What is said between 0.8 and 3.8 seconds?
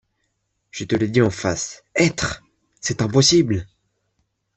te le dis en face, Être! c’est impossible!